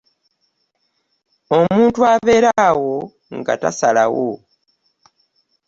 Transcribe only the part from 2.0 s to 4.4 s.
abeera awo nga tasalawo.